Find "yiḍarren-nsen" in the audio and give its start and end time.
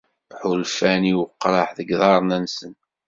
1.91-2.73